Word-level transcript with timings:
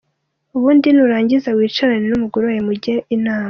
Ubundi 0.55 0.87
nurangiza 0.95 1.49
wicarane 1.57 2.05
n'umugore 2.07 2.43
wawe 2.47 2.61
mujye 2.67 2.95
inama. 3.15 3.39